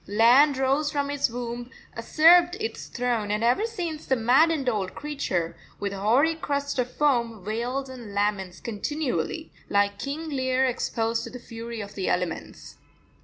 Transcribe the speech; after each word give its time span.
Land 0.07 0.57
rose 0.57 0.89
from 0.91 1.11
its 1.11 1.29
womb, 1.29 1.69
usurped 1.95 2.55
its 2.59 2.87
throne, 2.87 3.29
and 3.29 3.43
ever 3.43 3.67
since 3.67 4.03
the 4.07 4.15
maddened 4.15 4.67
old 4.67 4.95
creature, 4.95 5.55
with 5.79 5.93
hoary 5.93 6.33
crest 6.33 6.79
of 6.79 6.89
foam, 6.91 7.45
wails 7.45 7.87
and 7.87 8.11
laments 8.15 8.59
continually, 8.59 9.51
like 9.69 9.99
King 9.99 10.29
Lear 10.29 10.65
exposed 10.65 11.23
to 11.25 11.29
the 11.29 11.37
fury 11.37 11.81
of 11.81 11.93
the 11.93 12.09
elements. 12.09 12.77